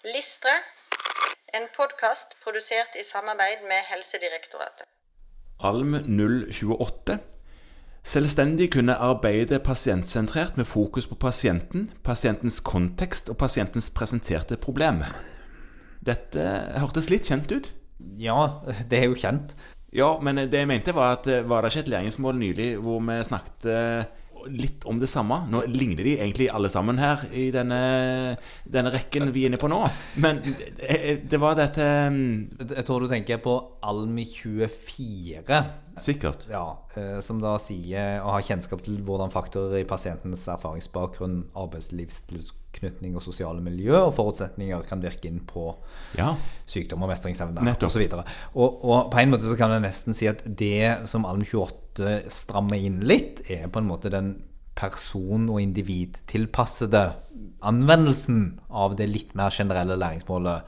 Listre, 0.00 0.52
en 1.52 1.66
podkast 1.76 2.30
produsert 2.40 2.94
i 2.96 3.02
samarbeid 3.04 3.66
med 3.68 3.84
Helsedirektoratet. 3.84 4.86
ALM 5.60 5.92
028. 6.08 7.18
Selvstendig 8.00 8.70
kunne 8.72 8.96
arbeide 8.96 9.58
pasientsentrert 9.60 10.56
med 10.56 10.64
fokus 10.64 11.04
på 11.06 11.18
pasienten, 11.20 11.90
pasientens 12.04 12.62
kontekst 12.64 13.28
og 13.28 13.36
pasientens 13.36 13.90
presenterte 13.92 14.56
problem. 14.56 15.02
Dette 16.00 16.48
hørtes 16.80 17.10
litt 17.12 17.28
kjent 17.28 17.52
ut. 17.52 17.68
Ja, 18.16 18.38
det 18.88 19.02
er 19.02 19.10
jo 19.12 19.20
kjent. 19.20 19.52
Ja, 19.92 20.14
men 20.24 20.40
det 20.40 20.64
jeg 20.64 20.70
mente 20.70 20.96
var 20.96 21.18
at 21.18 21.28
eh, 21.28 21.44
var 21.44 21.60
det 21.60 21.74
ikke 21.74 21.84
et 21.84 21.92
læringsmål 21.92 22.40
nylig 22.40 22.70
hvor 22.80 23.04
vi 23.04 23.20
snakket 23.28 23.68
eh, 23.68 24.19
litt 24.48 24.84
om 24.88 24.98
det 25.00 25.08
samme. 25.10 25.42
Nå 25.50 25.62
ligner 25.68 26.06
de 26.06 26.16
egentlig 26.18 26.48
alle 26.52 26.70
sammen 26.72 27.00
her 27.00 27.22
i 27.36 27.50
denne, 27.54 27.80
denne 28.64 28.92
rekken 28.94 29.32
vi 29.34 29.44
er 29.44 29.52
inne 29.52 29.60
på 29.60 29.70
nå. 29.70 29.82
Men 30.22 30.40
eh, 30.44 30.96
eh, 30.96 31.20
det 31.28 31.40
var 31.40 31.58
dette 31.58 31.84
mm, 31.84 32.64
Jeg 32.76 32.86
tror 32.88 33.04
du 33.04 33.10
tenker 33.10 33.42
på 33.44 33.56
Almi24. 33.86 35.62
Sikkert. 36.00 36.46
Ja, 36.50 36.86
eh, 36.96 37.18
Som 37.24 37.42
da 37.42 37.56
sier 37.60 38.22
å 38.24 38.32
ha 38.34 38.40
kjennskap 38.44 38.82
til 38.86 39.02
hvordan 39.04 39.32
faktorer 39.34 39.82
i 39.82 39.88
pasientens 39.88 40.46
erfaringsbakgrunn, 40.48 41.42
arbeidslivsknytning 41.58 43.18
og 43.18 43.24
sosiale 43.24 43.60
miljø 43.64 43.96
og 44.06 44.14
forutsetninger 44.16 44.86
kan 44.88 45.02
virke 45.04 45.28
inn 45.28 45.42
på 45.46 45.68
ja. 46.18 46.32
sykdom 46.70 47.04
og 47.04 47.12
mestringsevne 47.12 47.76
osv. 47.76 48.06
Og, 48.16 48.80
og, 48.80 49.10
på 49.12 49.20
en 49.20 49.34
måte 49.34 49.48
så 49.48 49.58
kan 49.58 49.74
jeg 49.76 49.84
nesten 49.84 50.16
si 50.16 50.30
at 50.30 50.44
det 50.46 51.10
som 51.10 51.28
Alm28 51.28 51.89
måte 52.00 52.30
strammer 52.32 52.80
inn 52.80 53.00
litt, 53.04 53.42
er 53.50 53.68
på 53.68 53.80
en 53.80 53.88
måte 53.88 54.10
den 54.10 54.42
person- 54.74 55.50
og 55.50 55.60
individtilpassede 55.60 57.12
anvendelsen 57.62 58.60
av 58.70 58.96
det 58.96 59.08
litt 59.10 59.34
mer 59.34 59.50
generelle 59.50 59.96
læringsmålet 59.96 60.62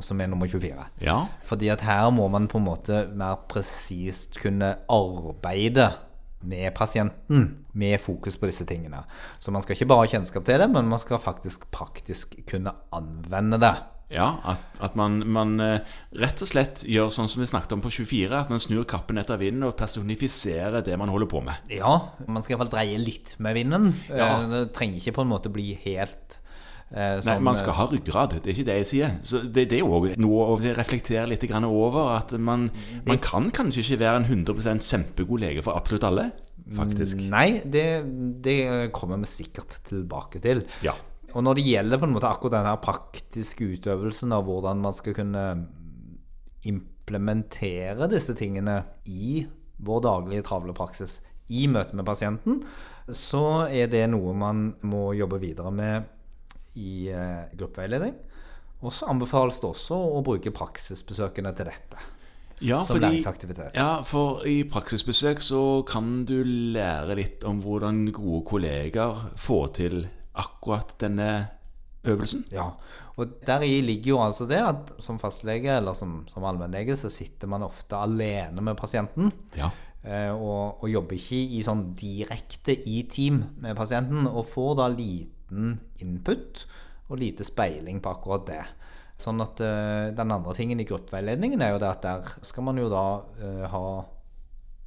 som 0.00 0.20
er 0.20 0.28
nummer 0.30 0.46
24. 0.46 0.86
Ja. 1.02 1.26
Fordi 1.44 1.68
at 1.68 1.82
her 1.82 2.10
må 2.10 2.28
man 2.28 2.48
på 2.48 2.58
en 2.58 2.68
måte 2.68 3.08
mer 3.12 3.42
presist 3.48 4.38
kunne 4.40 4.76
arbeide 4.88 5.90
med 6.42 6.72
pasienten, 6.74 7.64
med 7.72 8.00
fokus 8.00 8.36
på 8.36 8.46
disse 8.46 8.64
tingene. 8.64 9.02
Så 9.38 9.50
man 9.50 9.62
skal 9.62 9.76
ikke 9.76 9.90
bare 9.90 10.06
ha 10.06 10.10
kjennskap 10.10 10.44
til 10.44 10.58
det, 10.58 10.70
men 10.70 10.88
man 10.88 10.98
skal 10.98 11.20
faktisk 11.22 11.68
praktisk 11.70 12.34
kunne 12.48 12.72
anvende 12.92 13.60
det. 13.62 13.74
Ja, 14.12 14.26
at, 14.52 14.60
at 14.84 14.96
man, 14.98 15.20
man 15.32 15.54
eh, 15.64 15.94
rett 16.20 16.42
og 16.44 16.50
slett 16.50 16.82
gjør 16.84 17.08
sånn 17.14 17.30
som 17.32 17.40
vi 17.40 17.48
snakket 17.48 17.72
om 17.76 17.80
på 17.84 17.90
24, 17.92 18.28
at 18.44 18.50
man 18.52 18.60
snur 18.60 18.84
kappen 18.88 19.20
etter 19.22 19.40
vinden 19.40 19.64
og 19.68 19.76
personifiserer 19.80 20.84
det 20.84 20.98
man 21.00 21.08
holder 21.12 21.30
på 21.32 21.40
med. 21.46 21.72
Ja, 21.72 21.94
man 22.28 22.44
skal 22.44 22.56
iallfall 22.56 22.72
dreie 22.74 23.00
litt 23.00 23.34
med 23.42 23.56
vinden. 23.56 23.88
Ja. 24.10 24.34
Eh, 24.42 24.46
Det 24.52 24.62
trenger 24.76 25.00
ikke 25.00 25.16
på 25.16 25.24
en 25.24 25.32
måte 25.32 25.52
bli 25.52 25.72
helt 25.86 26.36
eh, 26.92 27.22
Nei, 27.24 27.38
man 27.40 27.56
skal 27.56 27.76
ha 27.78 27.86
ryggrad, 27.88 28.36
det 28.42 28.52
er 28.52 28.56
ikke 28.56 28.68
det 28.68 28.76
jeg 28.82 28.88
sier. 28.90 29.14
Så 29.24 29.42
det, 29.46 29.68
det 29.72 29.80
er 29.80 29.84
jo 29.86 30.02
noe 30.20 30.48
å 30.52 30.58
reflektere 30.60 31.24
litt 31.30 31.46
over. 31.64 32.12
At 32.18 32.34
man, 32.36 32.68
man 33.08 33.22
kan 33.24 33.48
kanskje 33.50 33.80
ikke 33.86 34.02
være 34.04 34.22
en 34.22 34.28
100 34.44 34.84
kjempegod 34.90 35.40
lege 35.40 35.64
for 35.64 35.78
absolutt 35.78 36.04
alle, 36.10 36.28
faktisk. 36.76 37.24
eh, 37.24 37.30
Nei, 37.32 37.48
det, 37.64 37.86
det 38.44 38.58
kommer 38.92 39.16
vi 39.24 39.32
sikkert 39.32 39.80
tilbake 39.88 40.42
til. 40.44 40.66
Ja. 40.84 40.94
Og 41.32 41.44
når 41.44 41.58
det 41.58 41.66
gjelder 41.66 42.00
på 42.00 42.08
en 42.08 42.14
måte 42.14 42.28
akkurat 42.28 42.58
denne 42.58 42.74
praktiske 42.82 43.70
utøvelsen 43.76 44.34
av 44.36 44.44
hvordan 44.46 44.82
man 44.84 44.94
skal 44.96 45.16
kunne 45.16 45.44
implementere 46.68 48.08
disse 48.12 48.36
tingene 48.38 48.82
i 49.08 49.42
vår 49.82 50.02
daglige 50.04 50.46
travle 50.46 50.74
praksis 50.76 51.20
i 51.52 51.66
møte 51.68 51.96
med 51.98 52.06
pasienten, 52.06 52.60
så 53.08 53.66
er 53.66 53.90
det 53.92 54.04
noe 54.12 54.34
man 54.36 54.68
må 54.88 55.10
jobbe 55.18 55.40
videre 55.42 55.72
med 55.74 56.06
i 56.78 57.10
eh, 57.12 57.48
gruppeveiledning. 57.58 58.14
Og 58.82 58.94
så 58.94 59.08
anbefales 59.10 59.60
det 59.62 59.68
også 59.68 59.98
å 60.16 60.22
bruke 60.26 60.54
praksisbesøkene 60.54 61.52
til 61.56 61.70
dette. 61.70 62.08
Ja, 62.62 62.78
fordi, 62.86 63.18
ja, 63.74 64.04
for 64.06 64.44
i 64.46 64.60
praksisbesøk 64.70 65.40
så 65.42 65.82
kan 65.88 66.20
du 66.28 66.44
lære 66.46 67.16
litt 67.18 67.46
om 67.48 67.58
hvordan 67.58 68.04
gode 68.14 68.44
kolleger 68.46 69.18
får 69.42 69.64
til 69.80 70.04
akkurat 70.38 70.94
denne 71.02 71.28
øvelsen. 72.08 72.44
Ja, 72.50 72.70
og 73.20 73.34
deri 73.46 73.76
ligger 73.84 74.14
jo 74.14 74.20
altså 74.24 74.46
det 74.50 74.58
at 74.64 74.92
som 75.02 75.20
fastlege 75.22 75.76
eller 75.76 75.94
som, 75.94 76.22
som 76.30 76.44
allmennlege 76.48 76.96
så 76.98 77.10
sitter 77.12 77.50
man 77.50 77.62
ofte 77.66 77.98
alene 78.00 78.64
med 78.64 78.78
pasienten. 78.80 79.30
Ja. 79.58 79.68
eh, 80.02 80.30
Og, 80.32 80.82
og 80.82 80.88
jobber 80.90 81.14
ikke 81.18 81.38
i 81.58 81.60
sånn 81.62 81.92
direkte 81.98 82.74
i 82.74 83.02
team 83.10 83.42
med 83.62 83.76
pasienten, 83.78 84.26
og 84.26 84.48
får 84.48 84.78
da 84.80 84.88
liten 84.90 85.76
input 86.02 86.64
og 87.12 87.20
lite 87.20 87.44
speiling 87.44 88.00
på 88.02 88.10
akkurat 88.10 88.46
det. 88.48 88.62
Sånn 89.20 89.38
at 89.44 89.60
eh, 89.62 90.10
Den 90.16 90.32
andre 90.32 90.54
tingen 90.56 90.80
i 90.80 90.88
gruppeveiledningen 90.88 91.60
er 91.62 91.74
jo 91.74 91.82
det 91.82 91.90
at 91.92 92.02
der 92.02 92.32
skal 92.42 92.64
man 92.66 92.80
jo 92.80 92.88
da 92.90 93.04
eh, 93.38 93.66
ha 93.70 93.84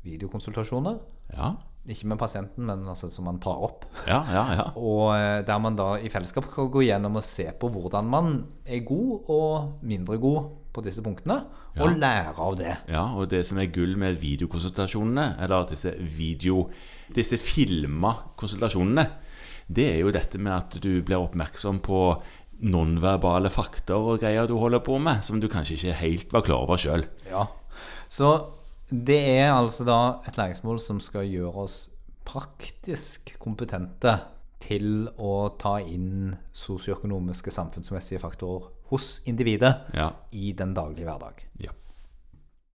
videokonsultasjoner. 0.04 1.00
Ja, 1.38 1.54
Ikke 1.86 2.10
med 2.10 2.18
pasienten, 2.18 2.66
men 2.66 2.88
altså 2.90 3.12
som 3.14 3.28
man 3.30 3.38
tar 3.42 3.62
opp. 3.62 3.86
ja, 4.08 4.24
ja. 4.34 4.46
ja. 4.58 4.68
Og 4.90 5.12
eh, 5.14 5.44
der 5.46 5.60
man 5.62 5.78
da 5.78 5.96
i 6.02 6.10
fellesskap 6.10 6.48
kan 6.54 6.72
gå 6.74 6.86
gjennom 6.88 7.20
og 7.20 7.26
se 7.26 7.46
på 7.60 7.70
hvordan 7.70 8.10
man 8.10 8.40
er 8.66 8.86
god 8.88 9.30
og 9.30 9.86
mindre 9.86 10.18
god 10.22 10.50
på 10.76 10.84
disse 10.84 11.04
punktene, 11.06 11.38
og 11.80 11.98
lære 12.00 12.34
av 12.42 12.56
det. 12.60 12.74
Ja, 12.92 13.06
og 13.16 13.30
det 13.32 13.46
som 13.48 13.60
er 13.60 13.72
gull 13.72 13.96
med 14.00 14.18
videokonsultasjonene, 14.20 15.36
eller 15.44 15.68
disse 15.70 15.94
video... 16.00 16.70
Disse 17.16 17.38
filma 17.38 18.16
konsultasjonene, 18.36 19.06
det 19.68 19.86
er 19.92 20.00
jo 20.02 20.14
dette 20.14 20.40
med 20.42 20.56
at 20.56 20.78
du 20.82 21.04
blir 21.06 21.22
oppmerksom 21.22 21.80
på 21.86 22.00
nonverbale 22.66 23.52
fakter 23.52 24.00
og 24.00 24.22
greier 24.24 24.48
du 24.48 24.56
holder 24.60 24.84
på 24.86 24.98
med, 25.02 25.24
som 25.26 25.42
du 25.42 25.48
kanskje 25.52 25.78
ikke 25.78 25.98
helt 26.02 26.34
var 26.34 26.46
klar 26.48 26.66
over 26.66 26.80
sjøl. 26.82 27.06
Ja. 27.30 27.46
Så 28.12 28.32
det 28.90 29.20
er 29.40 29.54
altså 29.54 29.84
da 29.88 30.00
et 30.28 30.38
læringsmål 30.38 30.80
som 30.80 31.00
skal 31.02 31.26
gjøre 31.30 31.54
oss 31.66 31.90
praktisk 32.26 33.36
kompetente 33.42 34.16
til 34.66 35.08
å 35.22 35.50
ta 35.62 35.78
inn 35.82 36.36
sosioøkonomiske 36.56 37.54
samfunnsmessige 37.54 38.22
faktorer 38.22 38.70
hos 38.92 39.22
individet 39.26 39.74
Ja. 39.94 40.12
i 40.32 40.54
den 40.54 40.74
daglige 40.74 41.06
hverdag. 41.06 41.46
ja. 41.62 41.72